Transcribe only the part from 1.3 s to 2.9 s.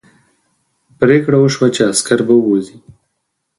وشوه چې عسکر به ووځي.